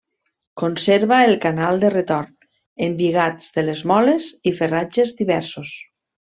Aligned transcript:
Conserva 0.61 1.19
el 1.25 1.33
canal 1.43 1.81
de 1.83 1.91
retorn, 1.97 2.33
embigats 2.87 3.55
de 3.59 3.67
les 3.69 3.85
moles 3.95 4.33
i 4.53 4.57
ferratges 4.63 5.17
diversos. 5.25 5.77